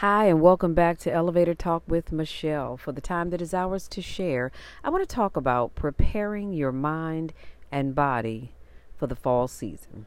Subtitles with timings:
[0.00, 2.78] Hi, and welcome back to Elevator Talk with Michelle.
[2.78, 4.50] For the time that is ours to share,
[4.82, 7.34] I want to talk about preparing your mind
[7.70, 8.54] and body
[8.96, 10.06] for the fall season.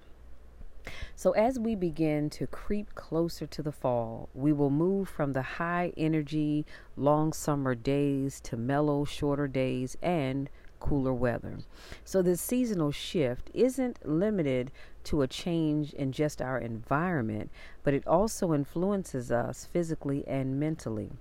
[1.15, 5.43] So, as we begin to creep closer to the fall, we will move from the
[5.43, 6.65] high energy,
[6.97, 10.49] long summer days to mellow, shorter days and
[10.83, 11.59] cooler weather.
[12.03, 14.69] So, this seasonal shift isn't limited
[15.05, 17.49] to a change in just our environment,
[17.83, 21.11] but it also influences us physically and mentally.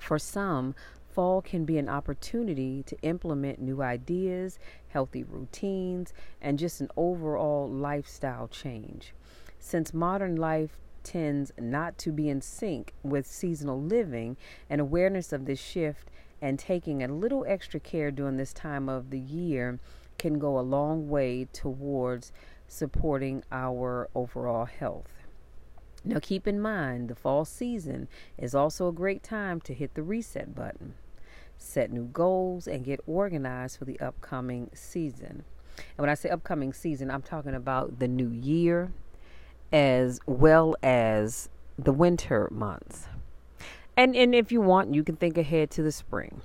[0.00, 0.74] For some,
[1.08, 4.58] fall can be an opportunity to implement new ideas,
[4.88, 6.12] healthy routines,
[6.42, 9.14] and just an overall lifestyle change.
[9.60, 14.36] Since modern life tends not to be in sync with seasonal living,
[14.68, 19.10] an awareness of this shift and taking a little extra care during this time of
[19.10, 19.78] the year
[20.18, 22.32] can go a long way towards
[22.68, 25.12] supporting our overall health.
[26.04, 28.08] Now, keep in mind the fall season
[28.38, 30.94] is also a great time to hit the reset button,
[31.58, 35.44] set new goals, and get organized for the upcoming season.
[35.76, 38.92] And when I say upcoming season, I'm talking about the new year
[39.72, 41.48] as well as
[41.78, 43.06] the winter months.
[43.96, 46.42] And and if you want, you can think ahead to the spring.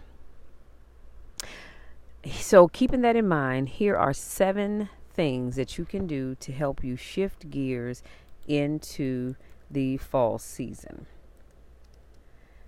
[2.31, 6.83] So, keeping that in mind, here are seven things that you can do to help
[6.83, 8.01] you shift gears
[8.47, 9.35] into
[9.69, 11.05] the fall season.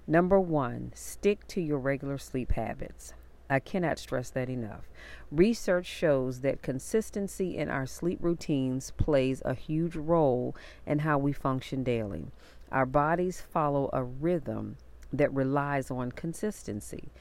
[0.05, 3.13] Number one, stick to your regular sleep habits.
[3.49, 4.89] I cannot stress that enough.
[5.31, 10.55] Research shows that consistency in our sleep routines plays a huge role
[10.85, 12.27] in how we function daily.
[12.71, 14.77] Our bodies follow a rhythm
[15.13, 17.11] that relies on consistency.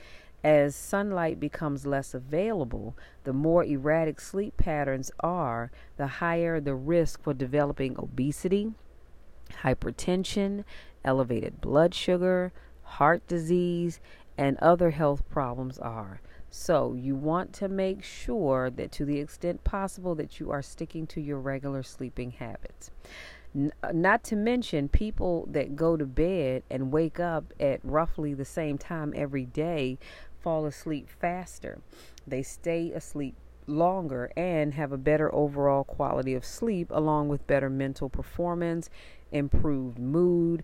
[0.42, 7.22] As sunlight becomes less available, the more erratic sleep patterns are, the higher the risk
[7.22, 8.72] for developing obesity,
[9.62, 10.64] hypertension,
[11.05, 12.52] elevated blood sugar,
[12.83, 14.00] heart disease,
[14.39, 16.20] and other health problems are.
[16.50, 21.07] So, you want to make sure that to the extent possible that you are sticking
[21.08, 22.90] to your regular sleeping habits.
[23.55, 28.34] N- uh, not to mention people that go to bed and wake up at roughly
[28.34, 29.98] the same time every day
[30.40, 31.80] fall asleep faster.
[32.27, 33.34] They stay asleep
[33.67, 38.89] longer and have a better overall quality of sleep, along with better mental performance,
[39.33, 40.63] improved mood,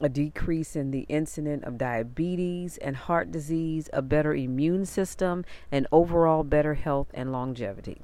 [0.00, 5.86] a decrease in the incidence of diabetes and heart disease, a better immune system, and
[5.92, 8.02] overall better health and longevity.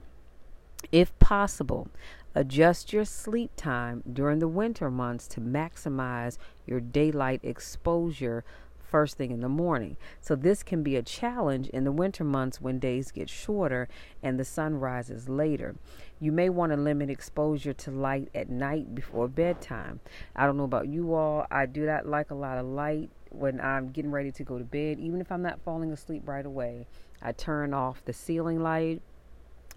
[0.92, 1.88] If possible,
[2.34, 8.44] adjust your sleep time during the winter months to maximize your daylight exposure
[8.88, 9.96] first thing in the morning.
[10.20, 13.88] So this can be a challenge in the winter months when days get shorter
[14.22, 15.76] and the sun rises later.
[16.20, 20.00] You may want to limit exposure to light at night before bedtime.
[20.34, 23.60] I don't know about you all, I do not like a lot of light when
[23.60, 26.86] I'm getting ready to go to bed, even if I'm not falling asleep right away.
[27.20, 29.02] I turn off the ceiling light,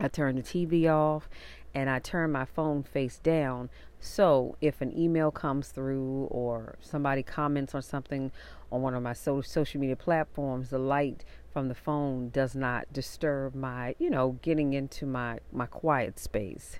[0.01, 1.29] I turn the TV off,
[1.73, 3.69] and I turn my phone face down.
[3.99, 8.31] So if an email comes through or somebody comments on something
[8.71, 12.91] on one of my so- social media platforms, the light from the phone does not
[12.91, 16.79] disturb my, you know, getting into my my quiet space.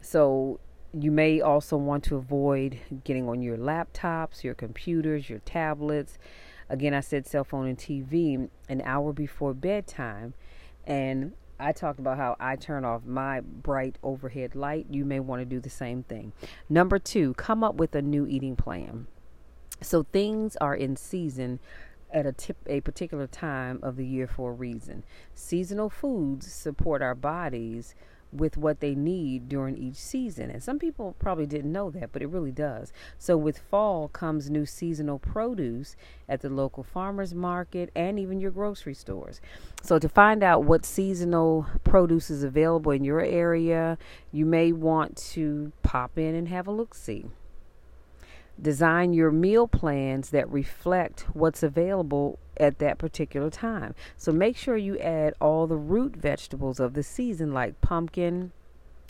[0.00, 0.58] So
[0.92, 6.18] you may also want to avoid getting on your laptops, your computers, your tablets.
[6.68, 10.34] Again, I said cell phone and TV an hour before bedtime.
[10.84, 14.86] And I talked about how I turn off my bright overhead light.
[14.90, 16.32] You may want to do the same thing.
[16.68, 19.06] Number two, come up with a new eating plan.
[19.82, 21.60] So things are in season
[22.12, 25.04] at a tip, a particular time of the year for a reason.
[25.34, 27.94] Seasonal foods support our bodies
[28.32, 30.50] with what they need during each season.
[30.50, 32.92] And some people probably didn't know that, but it really does.
[33.18, 35.96] So with fall comes new seasonal produce
[36.28, 39.40] at the local farmers market and even your grocery stores.
[39.82, 43.98] So to find out what seasonal produce is available in your area,
[44.32, 47.26] you may want to pop in and have a look see.
[48.60, 53.94] Design your meal plans that reflect what's available at that particular time.
[54.16, 58.52] So make sure you add all the root vegetables of the season, like pumpkin,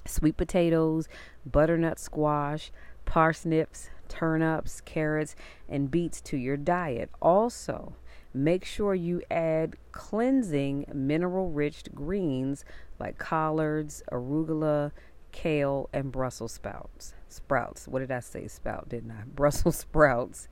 [0.06, 1.08] sweet potatoes,
[1.44, 2.70] butternut squash,
[3.04, 5.34] parsnips, turnips, carrots,
[5.68, 7.10] and beets to your diet.
[7.20, 7.94] Also,
[8.32, 12.64] make sure you add cleansing mineral rich greens
[13.00, 14.92] like collards, arugula,
[15.32, 17.14] kale, and Brussels sprouts.
[17.32, 17.86] Sprouts.
[17.88, 18.48] What did I say?
[18.48, 19.24] Spout, didn't I?
[19.34, 20.48] Brussels sprouts.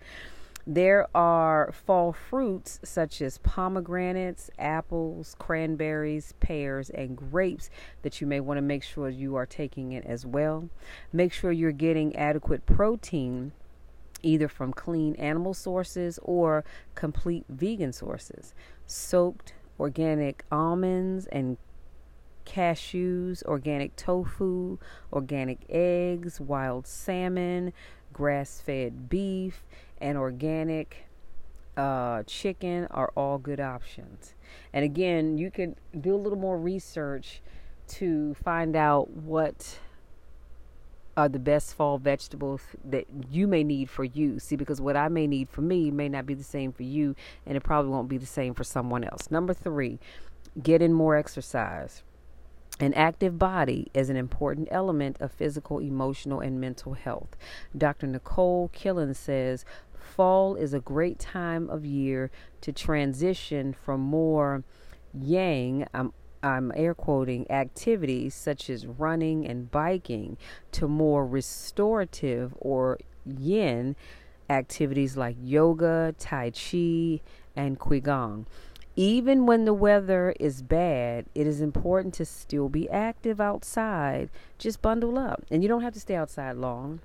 [0.66, 7.70] There are fall fruits such as pomegranates, apples, cranberries, pears, and grapes
[8.02, 10.68] that you may want to make sure you are taking it as well.
[11.10, 13.52] Make sure you're getting adequate protein
[14.22, 16.64] either from clean animal sources or
[16.94, 18.52] complete vegan sources.
[18.86, 21.56] Soaked organic almonds and
[22.48, 24.78] cashews, organic tofu,
[25.12, 27.72] organic eggs, wild salmon,
[28.12, 29.64] grass fed beef,
[30.00, 31.04] and organic
[31.76, 34.34] uh, chicken are all good options.
[34.72, 37.42] And again, you can do a little more research
[37.88, 39.78] to find out what
[41.16, 44.38] are the best fall vegetables that you may need for you.
[44.38, 47.14] See, because what I may need for me may not be the same for you,
[47.44, 49.30] and it probably won't be the same for someone else.
[49.30, 49.98] Number three,
[50.62, 52.02] get in more exercise.
[52.80, 57.36] An active body is an important element of physical, emotional, and mental health.
[57.76, 58.06] Dr.
[58.06, 59.64] Nicole Kilian says
[59.98, 62.30] fall is a great time of year
[62.60, 64.62] to transition from more
[65.12, 70.36] yang, um, I'm air quoting activities such as running and biking
[70.72, 73.96] to more restorative or yin
[74.48, 77.20] activities like yoga, tai chi,
[77.56, 78.46] and qigong.
[78.98, 84.28] Even when the weather is bad, it is important to still be active outside.
[84.58, 85.44] Just bundle up.
[85.52, 86.98] And you don't have to stay outside long.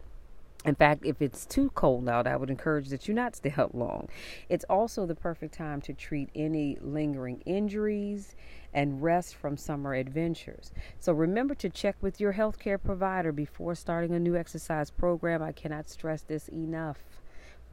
[0.65, 3.75] In fact, if it's too cold out, I would encourage that you not stay out
[3.75, 4.09] long.
[4.49, 8.35] It's also the perfect time to treat any lingering injuries
[8.73, 10.71] and rest from summer adventures.
[10.99, 15.43] So remember to check with your healthcare provider before starting a new exercise program.
[15.43, 16.97] I cannot stress this enough.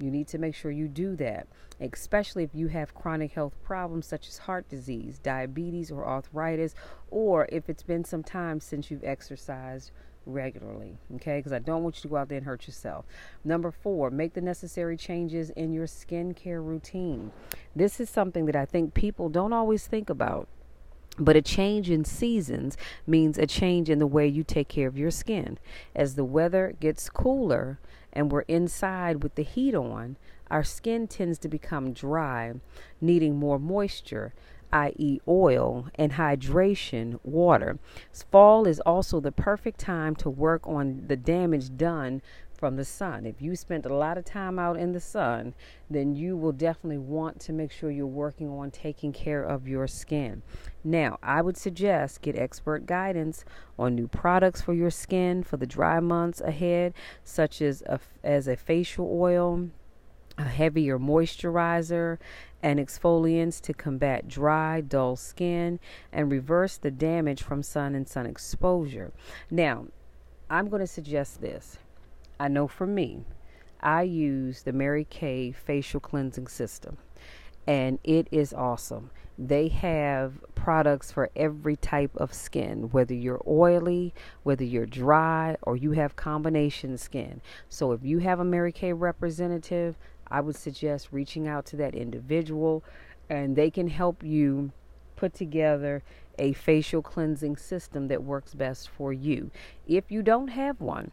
[0.01, 1.47] You need to make sure you do that,
[1.81, 6.75] especially if you have chronic health problems such as heart disease, diabetes, or arthritis,
[7.11, 9.91] or if it's been some time since you've exercised
[10.27, 10.99] regularly.
[11.17, 13.05] Okay, because I don't want you to go out there and hurt yourself.
[13.45, 17.33] Number four, make the necessary changes in your skincare routine.
[17.77, 20.49] This is something that I think people don't always think about.
[21.19, 22.77] But a change in seasons
[23.07, 25.59] means a change in the way you take care of your skin.
[25.95, 27.79] As the weather gets cooler
[28.13, 30.17] and we're inside with the heat on,
[30.51, 32.55] our skin tends to become dry,
[33.01, 34.33] needing more moisture,
[34.73, 37.79] i.e., oil, and hydration, water.
[38.31, 42.23] Fall is also the perfect time to work on the damage done
[42.61, 43.25] from the sun.
[43.25, 45.55] If you spent a lot of time out in the sun,
[45.89, 49.89] then you will definitely want to make sure you're working on taking care of your
[49.89, 50.43] skin.
[50.85, 53.45] Now, I would suggest get expert guidance
[53.79, 56.93] on new products for your skin for the dry months ahead,
[57.25, 59.71] such as a, as a facial oil,
[60.37, 62.19] a heavier moisturizer,
[62.63, 65.81] and exfoliants to combat dry, dull skin
[66.13, 69.13] and reverse the damage from sun and sun exposure.
[69.51, 69.87] Now,
[70.51, 71.79] I'm going to suggest this
[72.41, 73.27] I know for me,
[73.83, 76.97] I use the Mary Kay facial cleansing system,
[77.67, 79.11] and it is awesome.
[79.39, 85.77] They have products for every type of skin, whether you're oily, whether you're dry, or
[85.77, 87.43] you have combination skin.
[87.69, 89.99] So if you have a Mary Kay representative,
[90.31, 92.83] I would suggest reaching out to that individual
[93.29, 94.73] and they can help you
[95.15, 96.03] put together
[96.39, 99.51] a facial cleansing system that works best for you.
[99.87, 101.11] If you don't have one,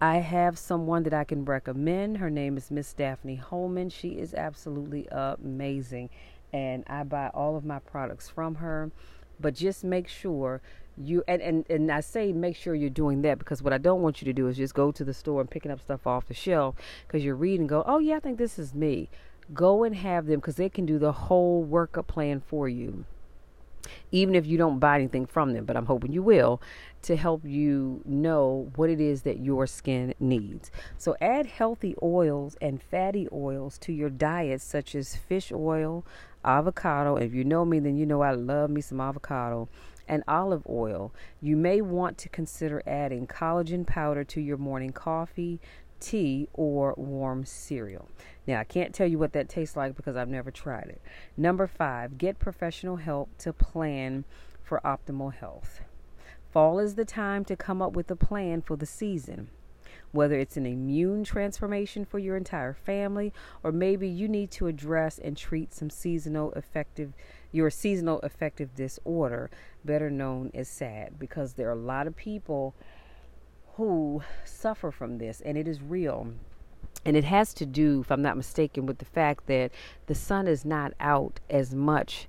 [0.00, 2.18] I have someone that I can recommend.
[2.18, 3.88] Her name is Miss Daphne Holman.
[3.88, 6.10] She is absolutely amazing,
[6.52, 8.90] and I buy all of my products from her.
[9.40, 10.60] But just make sure
[10.98, 14.02] you and, and and I say make sure you're doing that because what I don't
[14.02, 16.26] want you to do is just go to the store and picking up stuff off
[16.26, 16.74] the shelf
[17.06, 19.10] because you're reading go oh yeah I think this is me
[19.52, 23.04] go and have them because they can do the whole workup plan for you
[24.12, 26.60] even if you don't buy anything from them, but I'm hoping you will,
[27.02, 30.70] to help you know what it is that your skin needs.
[30.98, 36.04] So add healthy oils and fatty oils to your diet, such as fish oil,
[36.44, 37.16] avocado.
[37.16, 39.68] If you know me, then you know I love me some avocado
[40.08, 41.12] and olive oil.
[41.40, 45.60] You may want to consider adding collagen powder to your morning coffee,
[46.00, 48.08] tea, or warm cereal.
[48.46, 51.00] Now, I can't tell you what that tastes like because I've never tried it.
[51.36, 54.24] Number five, get professional help to plan
[54.62, 55.80] for optimal health.
[56.52, 59.48] Fall is the time to come up with a plan for the season.
[60.12, 65.18] Whether it's an immune transformation for your entire family, or maybe you need to address
[65.18, 67.12] and treat some seasonal affective
[67.52, 69.50] your seasonal affective disorder,
[69.84, 72.74] better known as SAD, because there are a lot of people
[73.74, 76.32] who suffer from this, and it is real.
[77.06, 79.70] And it has to do, if I'm not mistaken, with the fact that
[80.06, 82.26] the sun is not out as much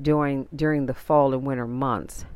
[0.00, 2.26] during during the fall and winter months.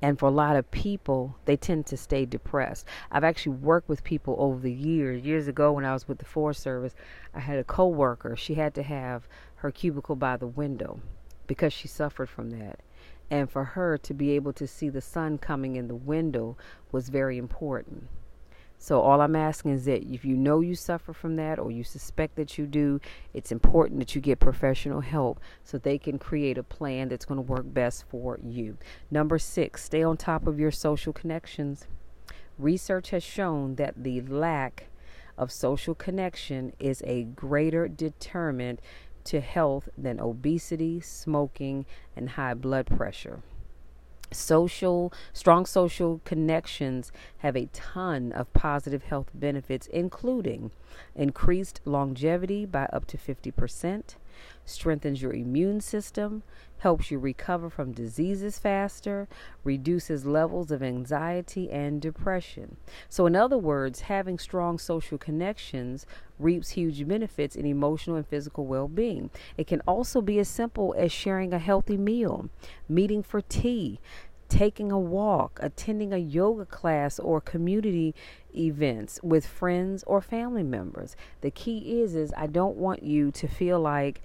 [0.00, 2.86] And for a lot of people, they tend to stay depressed.
[3.10, 5.24] I've actually worked with people over the years.
[5.24, 6.94] Years ago, when I was with the Forest Service,
[7.34, 8.36] I had a coworker.
[8.36, 9.26] She had to have
[9.56, 11.00] her cubicle by the window
[11.48, 12.78] because she suffered from that
[13.30, 16.56] and for her to be able to see the sun coming in the window
[16.92, 18.06] was very important.
[18.84, 21.84] So, all I'm asking is that if you know you suffer from that or you
[21.84, 23.00] suspect that you do,
[23.32, 27.38] it's important that you get professional help so they can create a plan that's going
[27.38, 28.76] to work best for you.
[29.10, 31.86] Number six, stay on top of your social connections.
[32.58, 34.88] Research has shown that the lack
[35.38, 38.80] of social connection is a greater determinant
[39.24, 43.40] to health than obesity, smoking, and high blood pressure.
[44.34, 50.70] Social, strong social connections have a ton of positive health benefits, including
[51.14, 54.16] increased longevity by up to 50%,
[54.64, 56.42] strengthens your immune system,
[56.78, 59.26] helps you recover from diseases faster,
[59.64, 62.76] reduces levels of anxiety and depression.
[63.08, 66.06] So, in other words, having strong social connections
[66.38, 69.30] reaps huge benefits in emotional and physical well being.
[69.56, 72.50] It can also be as simple as sharing a healthy meal,
[72.88, 73.98] meeting for tea,
[74.48, 78.14] taking a walk, attending a yoga class or community
[78.56, 81.16] events with friends or family members.
[81.40, 84.20] The key is is I don't want you to feel like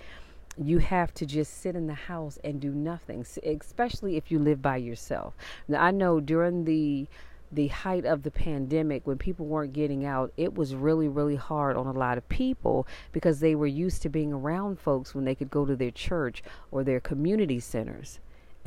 [0.61, 4.61] you have to just sit in the house and do nothing, especially if you live
[4.61, 5.33] by yourself.
[5.67, 7.07] Now, I know during the
[7.51, 11.75] the height of the pandemic when people weren't getting out it was really really hard
[11.75, 15.33] on a lot of people because they were used to being around folks when they
[15.33, 18.19] could go to their church or their community centers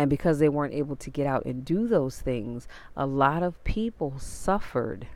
[0.03, 2.67] and because they weren't able to get out and do those things
[2.97, 5.07] a lot of people suffered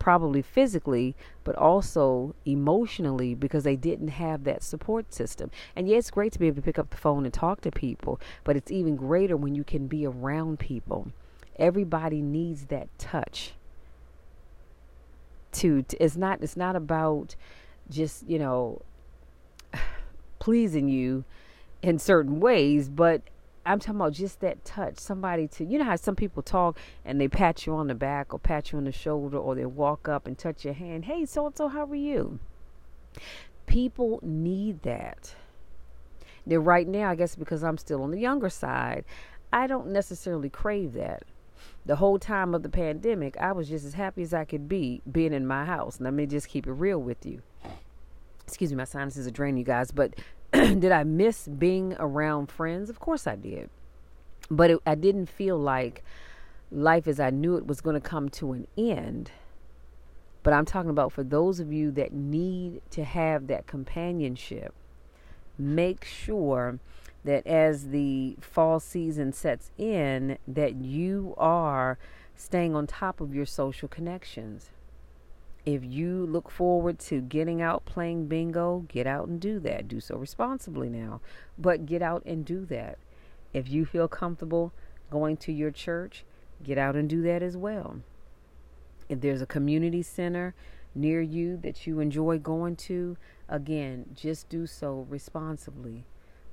[0.00, 1.14] probably physically,
[1.44, 5.50] but also emotionally because they didn't have that support system.
[5.76, 7.70] And yeah, it's great to be able to pick up the phone and talk to
[7.70, 11.12] people, but it's even greater when you can be around people.
[11.56, 13.52] Everybody needs that touch.
[15.52, 17.36] To, to it's not it's not about
[17.90, 18.80] just, you know,
[20.38, 21.24] pleasing you
[21.82, 23.22] in certain ways, but
[23.70, 24.98] I'm talking about just that touch.
[24.98, 28.34] Somebody to, you know how some people talk and they pat you on the back
[28.34, 31.04] or pat you on the shoulder or they walk up and touch your hand.
[31.04, 32.40] Hey, so and so, how are you?
[33.66, 35.36] People need that.
[36.44, 39.04] Now, right now, I guess because I'm still on the younger side,
[39.52, 41.22] I don't necessarily crave that.
[41.86, 45.00] The whole time of the pandemic, I was just as happy as I could be
[45.10, 46.00] being in my house.
[46.00, 47.42] Let me just keep it real with you.
[48.46, 49.92] Excuse me, my sinuses are draining, you guys.
[49.92, 50.14] But
[50.52, 52.90] did I miss being around friends?
[52.90, 53.70] Of course I did.
[54.50, 56.02] But it, I didn't feel like
[56.72, 59.30] life as I knew it was going to come to an end.
[60.42, 64.74] But I'm talking about for those of you that need to have that companionship,
[65.58, 66.78] make sure
[67.24, 71.98] that as the fall season sets in that you are
[72.34, 74.70] staying on top of your social connections
[75.66, 79.88] if you look forward to getting out playing bingo, get out and do that.
[79.88, 81.20] Do so responsibly now,
[81.58, 82.98] but get out and do that.
[83.52, 84.72] If you feel comfortable
[85.10, 86.24] going to your church,
[86.62, 88.00] get out and do that as well.
[89.08, 90.54] If there's a community center
[90.94, 93.16] near you that you enjoy going to,
[93.48, 96.04] again, just do so responsibly.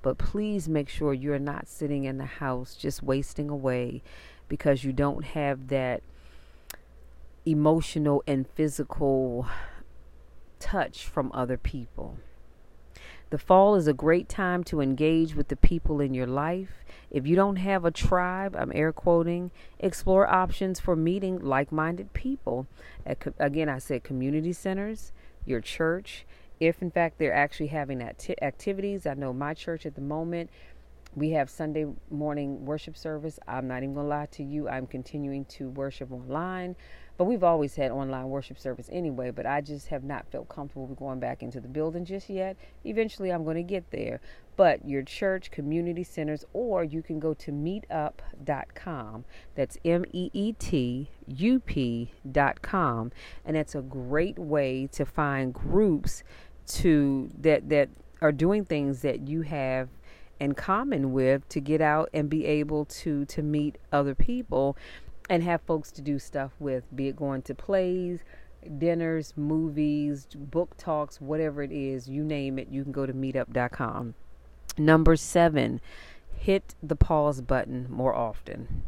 [0.01, 4.01] But please make sure you're not sitting in the house just wasting away
[4.47, 6.01] because you don't have that
[7.47, 9.47] emotional and physical
[10.59, 12.17] touch from other people.
[13.29, 16.85] The fall is a great time to engage with the people in your life.
[17.11, 22.13] If you don't have a tribe, I'm air quoting, explore options for meeting like minded
[22.13, 22.67] people.
[23.37, 25.11] Again, I said community centers,
[25.45, 26.25] your church.
[26.59, 30.49] If in fact they're actually having acti- activities, I know my church at the moment,
[31.15, 33.39] we have Sunday morning worship service.
[33.47, 36.75] I'm not even going to lie to you, I'm continuing to worship online.
[37.17, 40.87] But we've always had online worship service anyway, but I just have not felt comfortable
[40.87, 42.57] going back into the building just yet.
[42.85, 44.21] Eventually, I'm going to get there.
[44.55, 49.25] But your church, community centers, or you can go to meetup.com.
[49.55, 53.11] That's M E E T U P.com.
[53.45, 56.23] And that's a great way to find groups
[56.67, 57.89] to that that
[58.21, 59.89] are doing things that you have
[60.39, 64.77] in common with to get out and be able to to meet other people
[65.29, 68.23] and have folks to do stuff with, be it going to plays,
[68.77, 74.15] dinners, movies, book talks, whatever it is, you name it, you can go to meetup.com.
[74.77, 75.81] Number seven,
[76.35, 78.83] hit the pause button more often.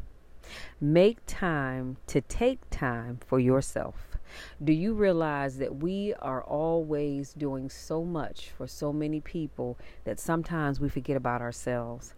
[0.80, 4.18] Make time to take time for yourself.
[4.64, 10.20] Do you realize that we are always doing so much for so many people that
[10.20, 12.14] sometimes we forget about ourselves?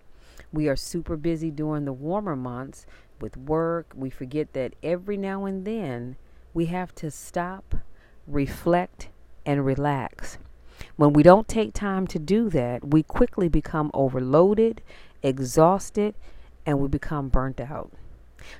[0.51, 2.85] We are super busy during the warmer months
[3.21, 3.93] with work.
[3.95, 6.15] We forget that every now and then
[6.53, 7.75] we have to stop,
[8.27, 9.09] reflect,
[9.45, 10.37] and relax.
[10.95, 14.81] When we don't take time to do that, we quickly become overloaded,
[15.21, 16.15] exhausted,
[16.65, 17.91] and we become burnt out.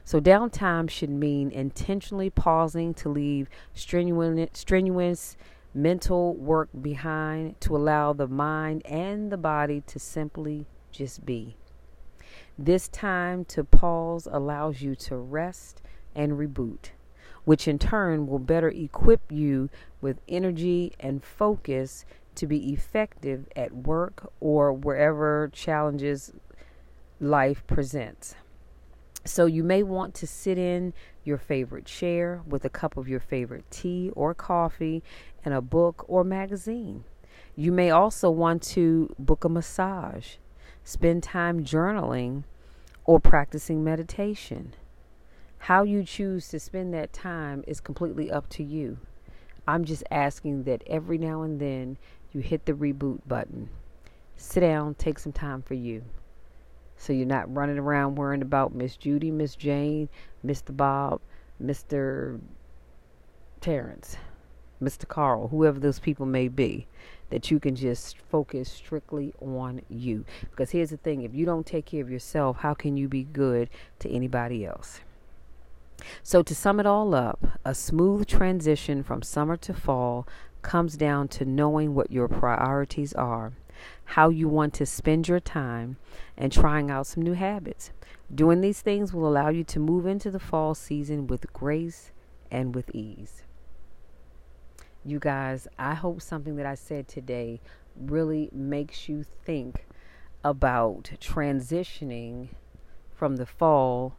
[0.03, 5.37] So, downtime should mean intentionally pausing to leave strenuous, strenuous
[5.73, 11.55] mental work behind to allow the mind and the body to simply just be.
[12.63, 15.81] This time to pause allows you to rest
[16.13, 16.91] and reboot,
[17.43, 23.73] which in turn will better equip you with energy and focus to be effective at
[23.73, 26.33] work or wherever challenges
[27.19, 28.35] life presents.
[29.25, 33.19] So you may want to sit in your favorite chair with a cup of your
[33.19, 35.01] favorite tea or coffee
[35.43, 37.05] and a book or magazine.
[37.55, 40.35] You may also want to book a massage,
[40.83, 42.43] spend time journaling,
[43.11, 44.73] or practicing meditation.
[45.57, 48.99] How you choose to spend that time is completely up to you.
[49.67, 51.97] I'm just asking that every now and then
[52.31, 53.67] you hit the reboot button.
[54.37, 56.05] Sit down, take some time for you.
[56.95, 60.07] So you're not running around worrying about Miss Judy, Miss Jane,
[60.45, 60.73] Mr.
[60.73, 61.19] Bob,
[61.61, 62.39] Mr.
[63.59, 64.15] Terrence,
[64.81, 65.05] Mr.
[65.05, 66.87] Carl, whoever those people may be,
[67.31, 70.23] that you can just focus strictly on you.
[70.51, 73.23] Because here's the thing if you don't take care of yourself, how can you be
[73.23, 73.69] good
[73.99, 75.01] to anybody else?
[76.23, 80.27] So, to sum it all up, a smooth transition from summer to fall
[80.61, 83.53] comes down to knowing what your priorities are
[84.05, 85.97] how you want to spend your time,
[86.37, 87.91] and trying out some new habits.
[88.33, 92.11] Doing these things will allow you to move into the fall season with grace
[92.49, 93.43] and with ease.
[95.03, 97.59] You guys, I hope something that I said today
[97.95, 99.85] really makes you think
[100.43, 102.49] about transitioning
[103.11, 104.15] from the fall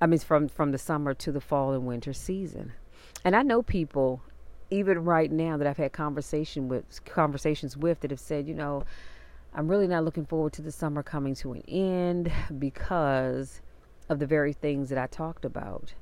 [0.00, 2.72] I mean from from the summer to the fall and winter season.
[3.24, 4.22] And I know people
[4.70, 8.84] even right now that I've had conversation with conversations with that have said, you know,
[9.54, 13.60] I'm really not looking forward to the summer coming to an end because
[14.08, 15.94] of the very things that I talked about.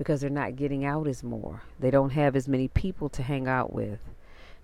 [0.00, 1.62] Because they're not getting out as more.
[1.78, 3.98] They don't have as many people to hang out with.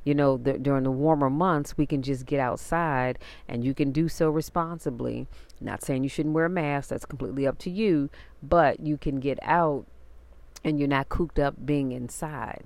[0.02, 3.92] You know, the, during the warmer months, we can just get outside and you can
[3.92, 5.26] do so responsibly.
[5.60, 8.08] Not saying you shouldn't wear a mask, that's completely up to you,
[8.42, 9.84] but you can get out
[10.64, 12.64] and you're not cooped up being inside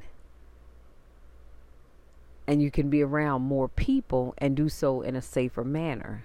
[2.46, 6.24] and you can be around more people and do so in a safer manner.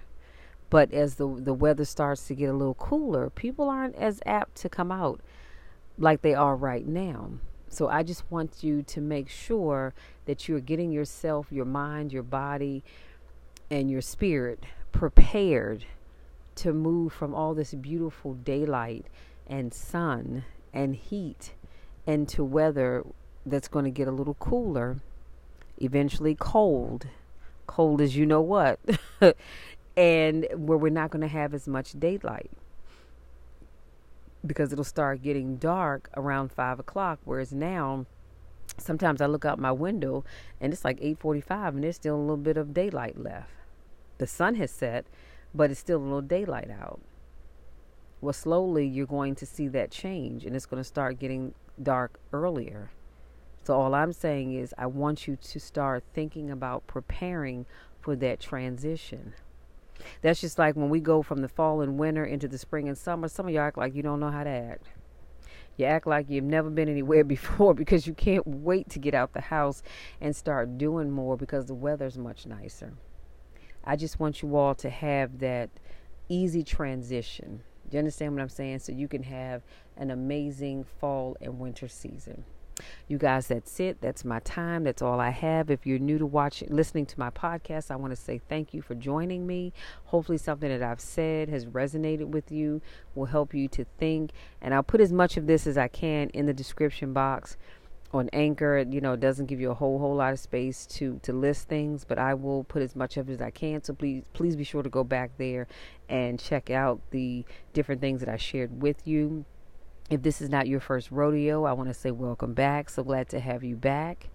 [0.70, 4.56] But as the the weather starts to get a little cooler, people aren't as apt
[4.56, 5.20] to come out
[5.98, 7.30] like they are right now.
[7.68, 9.92] So I just want you to make sure
[10.26, 12.82] that you're getting yourself, your mind, your body,
[13.70, 15.84] and your spirit prepared
[16.56, 19.06] to move from all this beautiful daylight
[19.46, 21.52] and sun and heat
[22.06, 23.04] into weather
[23.44, 24.96] that's going to get a little cooler
[25.78, 27.06] eventually cold.
[27.66, 28.78] Cold as you know what.
[29.96, 32.50] and where we're not going to have as much daylight
[34.46, 37.18] because it'll start getting dark around five o'clock.
[37.24, 38.06] Whereas now,
[38.78, 40.24] sometimes I look out my window
[40.60, 43.50] and it's like eight forty-five, and there's still a little bit of daylight left.
[44.18, 45.06] The sun has set,
[45.54, 47.00] but it's still a little daylight out.
[48.20, 52.18] Well, slowly you're going to see that change, and it's going to start getting dark
[52.32, 52.90] earlier.
[53.64, 57.66] So, all I'm saying is, I want you to start thinking about preparing
[58.00, 59.34] for that transition.
[60.22, 62.96] That's just like when we go from the fall and winter into the spring and
[62.96, 63.28] summer.
[63.28, 64.86] Some of y'all act like you don't know how to act.
[65.76, 69.32] You act like you've never been anywhere before because you can't wait to get out
[69.32, 69.82] the house
[70.20, 72.94] and start doing more because the weather's much nicer.
[73.84, 75.70] I just want you all to have that
[76.28, 77.62] easy transition.
[77.88, 78.80] Do you understand what I'm saying?
[78.80, 79.62] So you can have
[79.96, 82.44] an amazing fall and winter season.
[83.08, 84.00] You guys, that's it.
[84.00, 84.84] That's my time.
[84.84, 85.70] That's all I have.
[85.70, 88.82] If you're new to watching, listening to my podcast, I want to say thank you
[88.82, 89.72] for joining me.
[90.06, 92.80] Hopefully, something that I've said has resonated with you,
[93.14, 94.32] will help you to think.
[94.60, 97.56] And I'll put as much of this as I can in the description box
[98.12, 98.84] on Anchor.
[98.88, 101.68] You know, it doesn't give you a whole whole lot of space to to list
[101.68, 103.82] things, but I will put as much of it as I can.
[103.82, 105.66] So please please be sure to go back there
[106.08, 109.44] and check out the different things that I shared with you.
[110.08, 112.90] If this is not your first rodeo, I want to say welcome back.
[112.90, 114.28] So glad to have you back.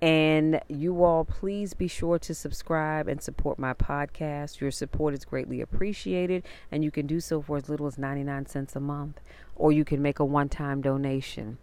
[0.00, 4.60] And you all, please be sure to subscribe and support my podcast.
[4.60, 8.46] Your support is greatly appreciated, and you can do so for as little as 99
[8.46, 9.18] cents a month,
[9.56, 11.58] or you can make a one time donation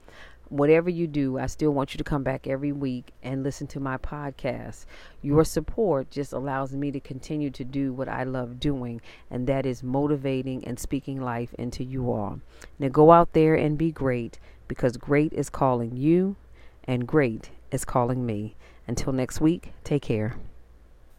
[0.50, 3.80] whatever you do, I still want you to come back every week and listen to
[3.80, 4.86] my podcast.
[5.22, 5.46] Your mm-hmm.
[5.46, 9.84] support just allows me to continue to do what I love doing, and that is
[9.84, 12.40] motivating and speaking life into you all.
[12.80, 16.36] Now go out there and be great because great is calling you,
[16.86, 18.56] and great is calling me.
[18.88, 20.36] Until next week, take care.